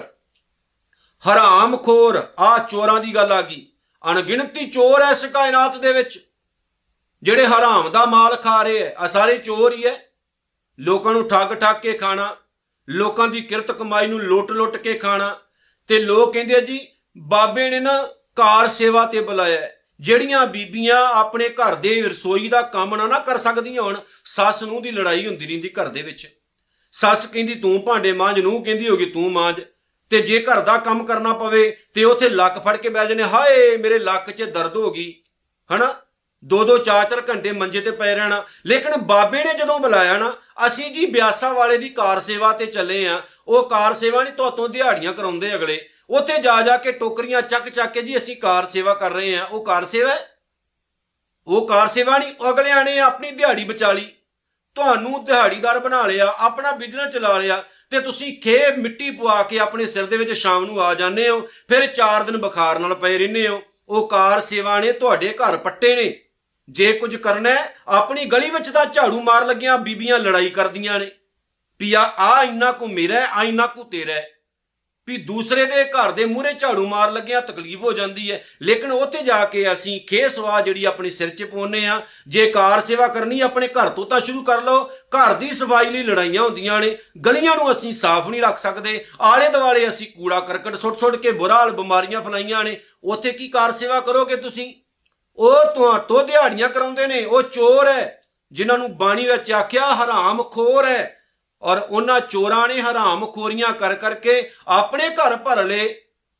[1.24, 3.66] ਹਰਾਮਖੋਰ ਆ ਚੋਰਾਂ ਦੀ ਗੱਲ ਆ ਗਈ।
[4.10, 6.18] ਅਣਗਿਣਤੀ ਚੋਰ ਐ ਇਸ ਕਾਇਨਾਤ ਦੇ ਵਿੱਚ,
[7.22, 9.94] ਜਿਹੜੇ ਹਰਾਮ ਦਾ ਮਾਲ ਖਾ ਰਹੇ ਐ। ਆ ਸਾਰੇ ਚੋਰ ਹੀ ਐ।
[10.78, 12.36] ਲੋਕਾਂ ਨੂੰ ਠੱਗ ਠੱਗ ਕੇ ਖਾਣਾ,
[12.88, 15.34] ਲੋਕਾਂ ਦੀ ਕਿਰਤ ਕਮਾਈ ਨੂੰ ਲੁੱਟ-ਲੁੱਟ ਕੇ ਖਾਣਾ,
[15.88, 16.86] ਤੇ ਲੋਕ ਕਹਿੰਦੇ ਆ ਜੀ,
[17.18, 18.02] ਬਾਬੇ ਨੇ ਨਾ
[18.36, 23.18] ਕਾਰ ਸੇਵਾ ਤੇ ਬੁਲਾਇਆ ਹੈ। ਜਿਹੜੀਆਂ ਬੀਬੀਆਂ ਆਪਣੇ ਘਰ ਦੇ ਰਸੋਈ ਦਾ ਕੰਮ ਨਾ ਨਾ
[23.18, 26.40] ਕਰ ਸਕਦੀਆਂ ਹੋਣ, ਸੱਸ ਨੂੰ ਦੀ ਲੜਾਈ ਹੁੰਦੀ ਰਹਿੰਦੀ ਘਰ ਦੇ ਵਿੱਚ।
[26.92, 29.56] ਸੱਸ ਕਹਿੰਦੀ, ਤੂੰ ਭਾਂਡੇ ਮਾਂਜ। ਨੂੰ ਕਹਿੰਦੀ ਹੋਗੀ ਤੂੰ ਮਾਂਜ।
[30.10, 33.76] ਤੇ ਜੇ ਘਰ ਦਾ ਕੰਮ ਕਰਨਾ ਪਵੇ, ਤੇ ਉੱਥੇ ਲੱਕ ਫੜ ਕੇ ਬਹਿ ਜਨੇ ਹਾਏ,
[33.76, 35.14] ਮੇਰੇ ਲੱਕ 'ਚ ਦਰਦ ਹੋ ਗਈ।
[35.74, 35.94] ਹਨਾ?
[36.44, 40.36] ਦੋ ਦੋ ਚਾਰ ਚਾਰ ਘੰਟੇ ਮੰਜੇ ਤੇ ਪਏ ਰਹਿਣਾ। ਲੇਕਿਨ ਬਾਬੇ ਨੇ ਜਦੋਂ ਬੁਲਾਇਆ ਨਾ,
[40.66, 44.68] ਅਸੀਂ ਜੀ ਬਿਆਸਾ ਵਾਲੇ ਦੀ ਕਾਰ ਸੇਵਾ ਤੇ ਚੱਲੇ ਆ। ਉਹ ਕਾਰ ਸੇਵਾ ਨਹੀਂ ਤੋਤੋਂ
[44.68, 48.94] ਦਿਹਾੜੀਆਂ ਕਰਾਉਂਦੇ ਅਗਲੇ। ਉੱਥੇ ਜਾ ਜਾ ਕੇ ਟੋਕਰੀਆਂ ਚੱਕ ਚੱਕ ਕੇ ਜੀ ਅਸੀਂ ਕਾਰ ਸੇਵਾ
[48.94, 50.28] ਕਰ ਰਹੇ ਆ ਉਹ ਕਾਰ ਸੇਵਾ ਹੈ?
[51.46, 54.12] ਉਹ ਕਾਰ ਸੇਵਾ ਨਹੀਂ ਅਗਲਿਆਂ ਨੇ ਆਪਣੀ ਦਿਹਾੜੀ ਬਚਾ ਲਈ।
[54.76, 59.86] ਤੁਹਾਨੂੰ ਦਿਹਾੜੀਦਾਰ ਬਣਾ ਲਿਆ ਆਪਣਾ ਬਿਜ਼ਨਸ ਚਲਾ ਲਿਆ ਤੇ ਤੁਸੀਂ ਖੇ ਮਿੱਟੀ ਪਵਾ ਕੇ ਆਪਣੇ
[59.86, 63.48] ਸਿਰ ਦੇ ਵਿੱਚ ਸ਼ਾਮ ਨੂੰ ਆ ਜਾਂਦੇ ਹੋ ਫਿਰ 4 ਦਿਨ ਬੁਖਾਰ ਨਾਲ ਪਏ ਰਹਿੰਦੇ
[63.48, 66.20] ਹੋ। ਉਹ ਕਾਰ ਸੇਵਾ ਨੇ ਤੁਹਾਡੇ ਘਰ ਪੱਟੇ ਨੇ।
[66.68, 71.10] ਜੇ ਕੁਝ ਕਰਨਾ ਹੈ ਆਪਣੀ ਗਲੀ ਵਿੱਚ ਤਾਂ ਝਾੜੂ ਮਾਰ ਲੱਗਿਆ ਬੀਬੀਆਂ ਲੜਾਈ ਕਰਦੀਆਂ ਨੇ।
[71.80, 74.28] ਵੀ ਆ ਆ ਇੰਨਾ ਕੁ ਮੇਰਾ ਹੈ, ਆ ਇੰਨਾ ਕੁ ਤੇਰਾ ਹੈ।
[75.08, 79.22] ਵੀ ਦੂਸਰੇ ਦੇ ਘਰ ਦੇ ਮੂਹਰੇ ਝਾੜੂ ਮਾਰ ਲੱਗਿਆ ਤਕਲੀਫ ਹੋ ਜਾਂਦੀ ਹੈ। ਲੇਕਿਨ ਉੱਥੇ
[79.22, 83.40] ਜਾ ਕੇ ਅਸੀਂ ਖੇ ਸਵਾ ਜਿਹੜੀ ਆਪਣੀ ਸਿਰ 'ਚ ਪਾਉਨੇ ਆ ਜੇ ਕਾਰ ਸੇਵਾ ਕਰਨੀ
[83.40, 87.56] ਆਪਣੇ ਘਰ ਤੋਂ ਤਾਂ ਸ਼ੁਰੂ ਕਰ ਲਓ। ਘਰ ਦੀ ਸਫ਼ਾਈ ਲਈ ਲੜਾਈਆਂ ਹੁੰਦੀਆਂ ਨੇ, ਗਲੀਆਂ
[87.56, 91.54] ਨੂੰ ਅਸੀਂ ਸਾਫ਼ ਨਹੀਂ ਰੱਖ ਸਕਦੇ। ਆਲੇ ਦੁਆਲੇ ਅਸੀਂ ਕੂੜਾ ਕਰਕਟ ਸੁੱਟ ਸੁੱਟ ਕੇ ਬੁਰਾ
[91.54, 94.74] ਹਾਲ ਬਿਮਾਰੀਆਂ ਫੈਲਾਈਆਂ ਨੇ। ਉੱਥੇ ਕੀ ਕਾਰ ਸੇਵਾ ਕਰੋਗੇ ਤੁਸੀਂ?
[95.38, 98.20] ਉਹ ਤੋਂ ਦਿਹਾੜੀਆਂ ਕਰਾਉਂਦੇ ਨੇ, ਉਹ ਚੋਰ ਹੈ,
[98.52, 101.16] ਜਿਨ੍ਹਾਂ ਨੂੰ ਬਾਣੀ ਵਿੱਚ ਆਖਿਆ ਹਰਾਮ ਖੋਰ ਹੈ।
[101.62, 105.94] ਔਰ ਉਹਨਾਂ ਚੋਰਾਂ ਨੇ ਹਰਾਮ ਖੋਰੀਆਂ ਕਰ ਕਰਕੇ ਆਪਣੇ ਘਰ ਭਰ ਲਏ।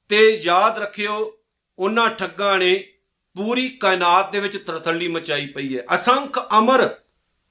[0.08, 1.38] ਤੇ ਯਾਦ ਰੱਖਿਓ,
[1.78, 2.88] ਉਹਨਾਂ ਠੱਗਾਂ ਨੇ
[3.36, 6.88] ਪੂਰੀ ਕਾਇਨਾਤ ਦੇ ਵਿੱਚ ਤਰਥੱਲੀ ਮਚਾਈ ਪਈ ਹੈ। ਅਸੰਖ ਅਮਰ,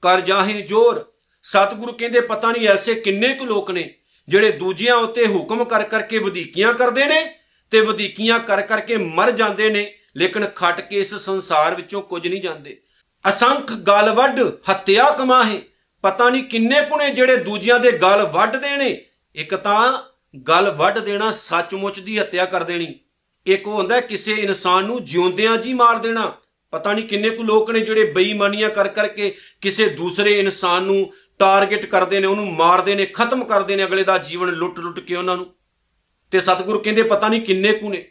[0.02, 3.94] ਕਰ ਜਾਹੇ ਜੋਰ। ਸਤਿਗੁਰੂ ਕਹਿੰਦੇ, ਪਤਾ ਨਹੀਂ ਐਸੇ ਕਿੰਨੇ ਕੁ ਲੋਕ ਨੇ
[4.28, 7.38] ਜਿਹੜੇ ਦੂਜਿਆਂ ਉੱਤੇ ਹੁਕਮ ਕਰ ਕਰਕੇ ਵਧੀਕੀਆਂ ਕਰਦੇ ਨੇ
[7.70, 12.42] ਤੇ ਵਧੀਕੀਆਂ ਕਰ ਕਰਕੇ ਮਰ ਜਾਂਦੇ ਨੇ, ਲੇਕਿਨ ਖੱਟ ਕੇ ਇਸ ਸੰਸਾਰ ਵਿੱਚੋਂ ਕੁਝ ਨਹੀਂ
[12.42, 12.80] ਜਾਂਦੇ।
[13.28, 15.62] ਅਸੰਖ ਗਲ ਵੱਢ ਹੱਤਿਆ ਕਮਾਹੇ।
[16.06, 20.02] ਪਤਾ ਨਹੀਂ ਕਿੰਨੇ ਕੁਣੇ ਜਿਹੜੇ ਦੂਜਿਆਂ ਦੇ ਗਲ ਵੱਢਦੇ ਨੇ ਇੱਕ ਤਾਂ
[20.38, 22.94] ਗਲ ਵੱਢ ਦੇਣਾ ਸੱਚਮੁੱਚ ਦੀ ਹੱਤਿਆ ਕਰ ਦੇਣੀ।
[23.46, 26.34] ਇੱਕ ਉਹ ਹੁੰਦਾ ਕਿਸੇ ਇਨਸਾਨ ਨੂੰ ਜਿਉਂਦਿਆਂ ਜੀ ਮਾਰ ਦੇਣਾ।
[26.70, 31.86] ਪਤਾ ਨਹੀਂ ਕਿੰਨੇ ਕੁ ਲੋਕ ਨੇ ਜਿਹੜੇ ਬੇਈਮਾਨੀਆਂ ਕਰ ਕਰਕੇ ਕਿਸੇ ਦੂਸਰੇ ਇਨਸਾਨ ਨੂੰ ਟਾਰਗੇਟ
[31.86, 35.54] ਕਰਦੇ ਨੇ, ਉਹਨੂੰ ਮਾਰਦੇ ਨੇ, ਖਤਮ ਕਰਦੇ ਨੇ ਅਗਲੇ ਦਾ ਜੀਵਨ ਲੁੱਟ-ਲੁੱਟ ਕੇ ਉਹਨਾਂ ਨੂੰ।
[36.30, 38.08] ਤੇ ਸਤਿਗੁਰੂ ਕਹਿੰਦੇ ਪਤਾ ਨਹੀਂ ਕਿੰਨੇ ਕੁ ਨੇ,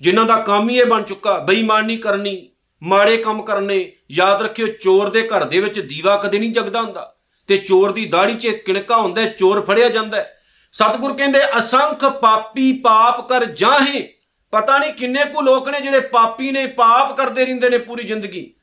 [0.00, 2.50] ਜਿਨ੍ਹਾਂ ਦਾ ਕੰਮ ਹੀ ਇਹ ਬਣ ਚੁੱਕਾ, ਬੇਈਮਾਨੀ ਕਰਨੀ,
[2.82, 7.16] ਮਾੜੇ ਕੰਮ ਕਰਨੇ। ਯਾਦ ਰੱਖਿਓ ਚੋਰ ਦੇ ਘਰ ਦੇ ਵਿੱਚ ਦੀਵਾ ਕਦੇ ਨਹੀਂ ਜਗਦਾ ਹੁੰਦਾ।
[7.46, 10.38] ਤੇ ਚੋਰ ਦੀ ਦਾੜੀ 'ਚ ਕਿਣਕਾ ਹੁੰਦਾ ਹੈ, ਚੋਰ ਫੜਿਆ ਜਾਂਦਾ ਹੈ।
[10.72, 14.14] ਸਤਿਗੁਰ ਕਹਿੰਦੇ ਅਸੰਖ ਪਾਪੀ ਪਾਪ ਕਰ ਜਾਹੇ।
[14.50, 18.54] ਪਤਾ ਨਹੀਂ ਕਿੰਨੇ ਕੁ ਲੋਕ ਨੇ ਜਿਹੜੇ ਪਾਪੀ ਨੇ ਪਾਪ ਕਰਦੇ ਰਹਿੰਦੇ ਨੇ ਪੂਰੀ ਜ਼ਿੰਦਗੀ।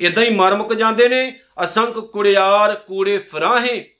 [0.00, 3.90] ਇਦਾਂ ਹੀ ਮਰ ਮੁੱਕ ਜਾਂਦੇ ਨੇ ਅਸੰਖ ਕੁੜਿਆਰ ਕੂੜੇ ਫਰਾਹੇ।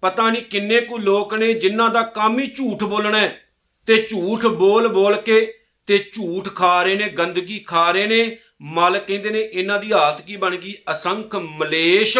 [0.00, 3.40] ਪਤਾ ਨਹੀਂ ਕਿੰਨੇ ਕੁ ਲੋਕ ਨੇ ਜਿਨ੍ਹਾਂ ਦਾ ਕੰਮ ਹੀ ਝੂਠ ਬੋਲਣਾ ਹੈ।
[3.86, 5.54] ਤੇ ਝੂਠ ਬੋਲ ਬੋਲ ਕੇ
[5.86, 10.20] ਤੇ ਝੂਠ ਖਾ ਰਹੇ ਨੇ ਗੰਦਗੀ ਖਾ ਰਹੇ ਨੇ। ਮਾਲਕ ਕਹਿੰਦੇ ਨੇ ਇਹਨਾਂ ਦੀ ਹਾਲਤ
[10.20, 10.74] ਕੀ ਬਣ ਗਈ?
[10.92, 12.18] ਅਸੰਖ ਮਲੇਸ਼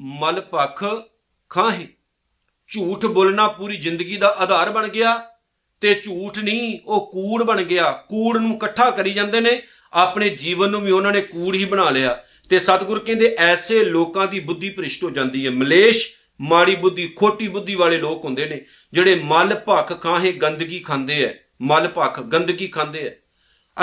[0.00, 0.84] ਮਲ ਭਖ
[1.50, 1.88] ਖਾਹੇ
[2.68, 5.30] ਝੂਠ ਬੋਲਣਾ ਪੂਰੀ ਜ਼ਿੰਦਗੀ ਦਾ ਆਧਾਰ ਬਣ ਗਿਆ
[5.80, 10.70] ਤੇ ਝੂਠ ਨਹੀਂ, ਉਹ ਕੂੜ ਬਣ ਗਿਆ। ਕੂੜ ਨੂੰ ਇਕੱਠਾ ਕਰੀ ਜਾਂਦੇ ਨੇ, ਆਪਣੇ ਜੀਵਨ
[10.70, 14.70] ਨੂੰ ਵੀ ਉਹਨਾਂ ਨੇ ਕੂੜ ਹੀ ਬਣਾ ਲਿਆ। ਤੇ ਸਤਿਗੁਰ ਕਹਿੰਦੇ, ਐਸੇ ਲੋਕਾਂ ਦੀ ਬੁੱਧੀ
[14.70, 16.08] ਭ੍ਰਿਸ਼ਟ ਹੋ ਜਾਂਦੀ ਹੈ। ਮਲੇਸ਼,
[16.40, 21.30] ਮਾੜੀ ਬੁੱਧੀ, ਖੋਟੀ ਬੁੱਧੀ ਵਾਲੇ ਲੋਕ ਹੁੰਦੇ ਨੇ, ਜਿਹੜੇ ਮਲ ਭਖ ਖਾਹੇ ਗੰਦਗੀ ਖਾਂਦੇ ਐ।
[21.62, 23.10] ਮਲ ਭਖ ਗੰਦਗੀ ਖਾਂਦੇ ਐ।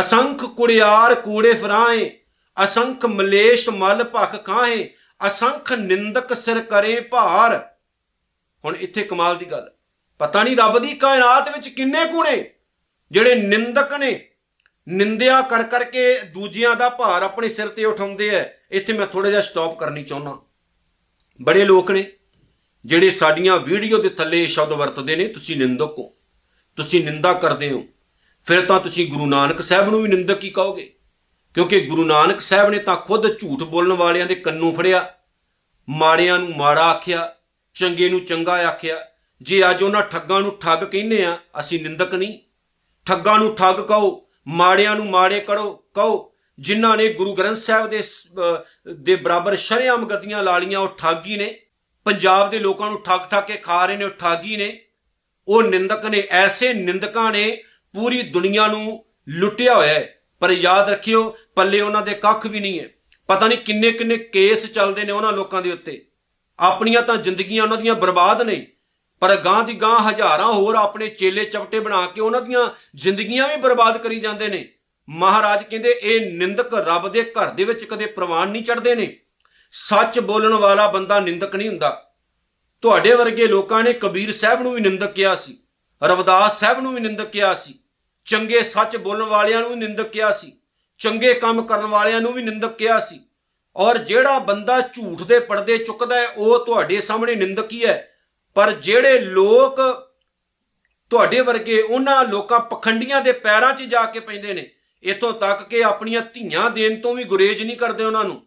[0.01, 2.19] ਅਸੰਖ ਕੁੜਿਆਰ ਕੂੜੇ ਫਰਾਏ,
[2.63, 4.89] ਅਸੰਖ ਮਲੇਸ਼ ਮਲ ਭਖ ਖਾਹੇ
[5.27, 7.69] ਅਸੰਖ ਨਿੰਦਕ ਸਿਰ ਕਰੇ ਭਾਰ।
[8.65, 9.71] ਹੁਣ ਇੱਥੇ ਕਮਾਲ ਦੀ ਗੱਲ।
[10.19, 12.53] ਪਤਾ ਨਹੀਂ ਰੱਬ ਦੀ ਕਾਇਨਾਤ ਵਿੱਚ ਕਿੰਨੇ ਗੁਣੇ
[13.12, 14.29] ਜਿਹੜੇ ਨਿੰਦਕ ਨੇ।
[14.89, 19.41] ਨਿੰਦਿਆ ਕਰ ਕਰਕੇ ਦੂਜਿਆਂ ਦਾ ਭਾਰ ਆਪਣੇ ਸਿਰ ਤੇ ਉਠਾਉਂਦੇ ਐ। ਇੱਥੇ ਮੈਂ ਥੋੜਾ ਜਿਹਾ
[19.41, 20.38] ਸਟਾਪ ਕਰਨੀ ਚਾਹੁੰਦਾ।
[21.41, 22.12] ਬੜੇ ਲੋਕ ਨੇ
[22.86, 26.13] ਜਿਹੜੇ ਸਾਡੀਆਂ ਵੀਡੀਓ ਦੇ ਥੱਲੇ ਇਹ ਸ਼ਬਦ ਵਰਤਦੇ ਨੇ, ਤੁਸੀਂ ਨਿੰਦਕ ਹੋ।
[26.75, 27.83] ਤੁਸੀਂ ਨਿੰਦਾ ਕਰਦੇ ਹੋ।
[28.45, 30.96] ਫਿਰ ਤਾਂ ਤੁਸੀਂ ਗੁਰੂ ਨਾਨਕ ਸਾਹਿਬ ਨੂੰ ਵੀ ਨਿੰਦਕ ਹੀ ਕਹੋਗੇ।
[31.57, 35.13] ਕਿਉਂਕਿ ਗੁਰੂ ਨਾਨਕ ਸਾਹਿਬ ਨੇ ਤਾਂ ਖੁਦ ਝੂਠ ਬੋਲਣ ਵਾਲਿਆਂ ਦੇ ਕੰਨੋਂ ਫੜਿਆ,
[35.89, 37.35] ਮਾੜਿਆਂ ਨੂੰ ਮਾੜਾ ਆਖਿਆ,
[37.73, 39.07] ਚੰਗੇ ਨੂੰ ਚੰਗਾ ਆਖਿਆ।
[39.41, 42.39] ਜੇ ਅੱਜ ਉਹਨਾਂ ਠੱਗਾਂ ਨੂੰ ਠੱਗ ਕਹਿੰਦੇ ਆ, ਅਸੀਂ ਨਿੰਦਕ ਨਹੀਂ।
[43.05, 48.01] ਠੱਗਾਂ ਨੂੰ ਠੱਗ ਕਹੋ, ਮਾੜਿਆਂ ਨੂੰ ਮਾੜੇ ਕਰੋ, ਕਹੋ। ਜਿਨ੍ਹਾਂ ਨੇ ਗੁਰੂ ਗ੍ਰੰਥ ਸਾਹਿਬ ਦੇ
[48.01, 51.59] ਸ- ਅਹ, ਦੇ ਬਰਾਬਰ ਸ਼ਰੇਆਮ ਗਤੀਆਂ ਲਾ ਲੀਆਂ ਉਹ ਠੱਗੀ ਨੇ।
[52.05, 54.85] ਪੰਜਾਬ ਦੇ ਲੋਕਾਂ ਨੂੰ ਠੱਗ ਠੱਗ ਕੇ ਖਾ ਰਹੇ ਨੇ, ਉਹ ਠੱਗੀ ਨੇ।
[55.47, 57.63] ਉਹ ਨਿੰਦਕ ਨੇ, ਐਸੇ ਨਿੰਦਕਾਂ ਨੇ,
[57.95, 62.79] ਪੂਰੀ ਦੁਨੀਆ ਨੂੰ ਲੁੱਟਿਆ ਹੋਇਆ ਹੈ। ਪਰ ਯਾਦ ਰੱਖਿਓ, ਪੱਲੇ ਉਹਨਾਂ ਦੇ ਕੱਖ ਵੀ ਨਹੀਂ
[62.79, 62.89] ਹੈ।
[63.27, 66.06] ਪਤਾ ਨਹੀਂ ਕਿੰਨੇ ਕਿੰਨੇ ਕੇਸ ਚੱਲਦੇ ਨੇ ਉਹਨਾਂ ਲੋਕਾਂ ਦੇ ਉੱਤੇ।
[66.60, 68.67] ਆਪਣੀਆਂ ਤਾਂ ਜ਼ਿੰਦਗੀਆਂ ਉਹਨਾਂ ਦੀਆਂ ਬਰਬਾਦ ਨੇ।
[69.20, 73.56] ਪਰ ਗਾਂ ਦੀ ਗਾਂ ਹਜ਼ਾਰਾਂ ਹੋਰ ਆਪਣੇ ਚੇਲੇ ਚਪਟੇ ਬਣਾ ਕੇ ਉਹਨਾਂ ਦੀਆਂ ਜ਼ਿੰਦਗੀਆਂ ਵੀ
[73.56, 74.67] ਬਰਬਾਦ ਕਰੀ ਜਾਂਦੇ ਨੇ।
[75.10, 79.20] ਮਹਾਰਾਜ ਕਹਿੰਦੇ, ਇਹ ਨਿੰਦਕ ਰੱਬ ਦੇ ਘਰ ਦੇ ਵਿੱਚ ਕਦੇ ਪ੍ਰਵਾਨ ਨਹੀਂ ਚੜਦੇ ਨੇ।
[79.72, 82.12] ਸੱਚ ਬੋਲਣ ਵਾਲਾ ਬੰਦਾ ਨਿੰਦਕ ਨਹੀਂ ਹੁੰਦਾ।
[82.82, 85.58] ਤੁਹਾਡੇ ਵਰਗੇ ਲੋਕਾਂ ਨੇ ਕਬੀਰ ਸਾਹਿਬ ਨੂੰ ਵੀ ਨਿੰਦਕ ਕਿਹਾ ਸੀ,
[86.03, 87.74] ਰਵਿਦਾਸ ਸਾਹਿਬ ਨੂੰ ਵੀ ਨਿੰਦਕ ਕਿਹਾ ਸੀ।
[88.27, 90.51] ਚੰਗੇ ਸੱਚ ਬੋਲਣ ਵਾਲਿਆਂ ਨੂੰ ਵੀ ਨਿੰਦਕ ਕਿਹਾ ਸੀ,
[91.00, 93.19] ਚੰਗੇ ਕੰਮ ਕਰਨ ਵਾਲਿਆਂ ਨੂੰ ਵੀ ਨਿੰਦਕ ਕਿਹਾ ਸੀ।
[93.75, 98.13] ਔਰ ਜਿਹੜਾ ਬੰਦਾ ਝੂਠ ਦੇ ਪਰਦੇ ਚੁੱਕਦਾ ਹੈ, ਉਹ ਤੁਹਾਡੇ ਸਾਹਮਣੇ ਨਿੰਦਕ ਹੀ ਹੈ।
[98.55, 99.79] ਪਰ ਜਿਹੜੇ ਲੋਕ
[101.10, 104.69] ਤੁਹਾਡੇ ਵਰਗੇ ਉਹਨਾਂ ਲੋਕਾਂ ਪਖੰਡੀਆਂ ਦੇ ਪੈਰਾਂ 'ਚ ਜਾ ਕੇ ਪੈਂਦੇ ਨੇ,
[105.04, 108.41] ਇਥੋਂ ਤੱਕ ਕਿ ਆਪਣੀਆਂ ਧੀਆਂ ਦੇਣ ਤੋਂ ਵੀ ਗੁਰੇਜ਼ ਨਹੀਂ ਕਰਦੇ ਉਹਨਾਂ ਨੂੰ।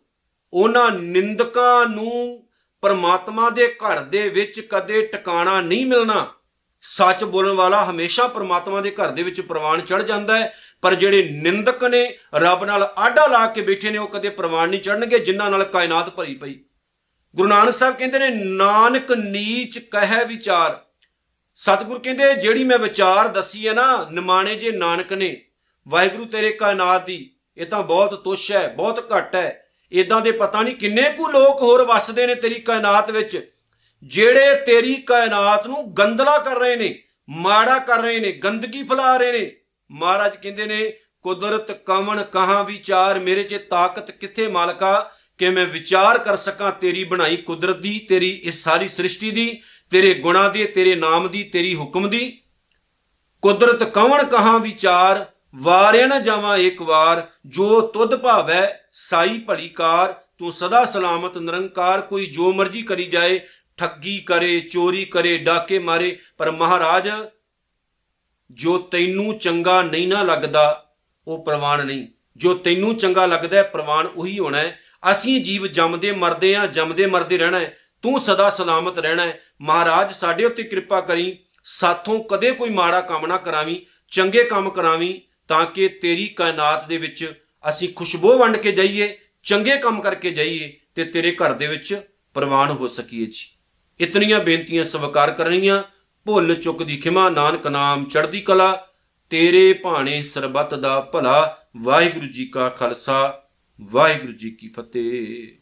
[0.53, 2.47] ਉਹਨਾਂ ਨਿੰਦਕਾਂ ਨੂੰ
[2.83, 6.35] ਪਰਮਾਤਮਾ ਦੇ ਘਰ ਦੇ ਵਿੱਚ ਕਦੇ ਟਿਕਾਣਾ ਨਹੀਂ ਮਿਲਣਾ।
[6.83, 11.29] ਸੱਚ ਬੋਲਣ ਵਾਲਾ ਹਮੇਸ਼ਾ ਪਰਮਾਤਮਾ ਦੇ ਘਰ ਦੇ ਵਿੱਚ ਪ੍ਰਵਾਨ ਚੜ ਜਾਂਦਾ ਹੈ, ਪਰ ਜਿਹੜੇ
[11.33, 15.51] ਨਿੰਦਕ ਨੇ, ਰੱਬ ਨਾਲ ਆਡਾ ਲਾ ਕੇ ਬੈਠੇ ਨੇ, ਉਹ ਕਦੇ ਪ੍ਰਵਾਨ ਨਹੀਂ ਚੜਨਗੇ ਜਿਨ੍ਹਾਂ
[15.51, 16.61] ਨਾਲ ਕਾਇਨਾਤ ਭਰੀ ਪਈ।
[17.37, 20.81] ਗੁਰੂ ਨਾਨਕ ਸਾਹਿਬ ਕਹਿੰਦੇ ਨੇ, ਨਾਨਕ ਨੀਚ ਕਹਿ ਵਿਚਾਰ।
[21.57, 25.45] ਸਤਿਗੁਰ ਕਹਿੰਦੇ, ਜਿਹੜੀ ਮੈਂ ਵਿਚਾਰ ਦੱਸੀ ਹੈ ਨਾ, ਨਿਮਾਣੇ ਜੇ ਨਾਨਕ ਨੇ,
[25.89, 30.63] ਵਾਹਿਗੁਰੂ ਤੇਰੇ ਕਾਇਨਾਤ ਦੀ, ਇਹ ਤਾਂ ਬਹੁਤ ਤੁੱਛ ਹੈ, ਬਹੁਤ ਘੱਟ ਹੈ। ਇਦਾਂ ਦੇ ਪਤਾ
[30.63, 33.53] ਨਹੀਂ ਕਿੰਨੇ ਕੁ ਲੋਕ ਹੋਰ ਵੱਸਦੇ ਨੇ ਤੇਰੀ ਕਾਇਨਾਤ ਵਿੱਚ।
[34.03, 39.33] ਜਿਹੜੇ ਤੇਰੀ ਕਾਇਨਾਤ ਨੂੰ ਗੰਦਲਾ ਕਰ ਰਹੇ ਨੇ, ਮਾੜਾ ਕਰ ਰਹੇ ਨੇ, ਗੰਦਗੀ ਫੈਲਾ ਰਹੇ
[39.33, 39.57] ਨੇ,
[39.91, 46.19] ਮਹਾਰਾਜ ਕਹਿੰਦੇ ਨੇ, ਕੁਦਰਤ ਕਵਣ ਕਹਾਂ ਵਿਚਾਰ, ਮੇਰੇ 'ਚ ਤਾਕਤ ਕਿੱਥੇ ਮਾਲਕਾ, ਕਿ ਮੈਂ ਵਿਚਾਰ
[46.19, 50.95] ਕਰ ਸਕਾਂ ਤੇਰੀ ਬਣਾਈ ਕੁਦਰਤ ਦੀ, ਤੇਰੀ ਇਸ ਸਾਰੀ ਸ੍ਰਿਸ਼ਟੀ ਦੀ, ਤੇਰੇ ਗੁਣਾ ਦੀ, ਤੇਰੇ
[50.95, 52.39] ਨਾਮ ਦੀ, ਤੇਰੀ ਹੁਕਮ ਦੀ।
[53.43, 60.15] ਕੁਦਰਤ ਕਵਣ ਕਹਾਂ ਵਿਚਾਰ, ਵਾਰਿਆ ਨਾ ਜਾਵਾਂ ਇੱਕ ਵਾਰ, ਜੋ ਤੁਧ ਭਾਵੈ, ਸਾਈ ਭਲੀ ਕਾਰ,
[60.39, 63.41] ਤੂੰ ਸਦਾ ਸਲਾਮਤ, ਨਿਰੰਕਾਰ, ਕੋਈ ਜੋ ਮਰਜ਼ੀ ਕਰੀ ਜਾਏ
[63.81, 67.11] ਠੱਗੀ ਕਰੇ, ਚੋਰੀ ਕਰੇ, ਡਾਕੇ ਮਾਰੇ, ਪਰ ਮਹਾਰਾਜ,
[68.51, 70.95] ਜੋ ਤੈਨੂੰ ਚੰਗਾ ਨਹੀਂ ਨਾ ਲੱਗਦਾ,
[71.27, 74.81] ਉਹ ਪ੍ਰਵਾਨ ਨਹੀਂ। ਜੋ ਤੈਨੂੰ ਚੰਗਾ ਲੱਗਦਾ ਹੈ, ਪ੍ਰਵਾਨ ਉਹੀ ਹੋਣਾ ਹੈ।
[75.13, 80.13] ਅਸੀਂ ਜੀਵ ਜੰਮਦੇ ਮਰਦੇ ਆ ਜੰਮਦੇ ਮਰਦੇ ਰਹਿਣਾ ਹੈ। ਤੂੰ ਸਦਾ ਸਲਾਮਤ ਰਹਿਣਾ ਹੈ। ਮਹਾਰਾਜ,
[80.13, 85.67] ਸਾਡੇ ਉੱਤੇ ਕਿਰਪਾ ਕਰੀ, ਸਾਥੋਂ ਕਦੇ ਕੋਈ ਮਾੜਾ ਕੰਮ ਨਾ ਕਰਾਵੀਂ, ਚੰਗੇ ਕੰਮ ਕਰਾਵੀਂ, ਤਾਂ
[85.67, 91.05] ਕਿ ਤੇਰੀ ਕਾਇਨਾਤ ਦੇ ਵਿੱਚ ਅਸੀਂ ਖੁਸ਼ਬੂ ਵੰਡ ਕੇ ਜਾਈਏ, ਚੰਗੇ ਕੰਮ ਕਰਕੇ ਜਾਈਏ, ਤੇ
[91.05, 92.01] ਤੇਰੇ ਘਰ ਦੇ ਵਿੱਚ
[92.35, 93.60] ਪ੍ਰਵਾਨ ਹੋ ਸਕੀਏ ਜੀ।
[94.01, 95.83] ਇਤਨੀਆਂ ਬੇਨਤੀਆਂ ਸਵੀਕਾਰ ਕਰਨੀਆਂ।
[96.25, 98.87] ਭੁੱਲ ਚੁੱਕ ਦੀ ਖਿਮਾ ਨਾਨਕ ਨਾਮ ਚੜ੍ਹਦੀ ਕਲਾ।
[99.31, 103.43] ਤੇਰੇ ਭਾਣੇ ਸਰਬੱਤ ਦਾ ਭਲਾ। ਵਾਹਿਗੁਰੂ ਜੀ ਕਾ ਖਾਲਸਾ।
[103.91, 105.57] ਵਾਹਿਗੁਰੂ ਜੀ ਕੀ ਫਤਿਹ।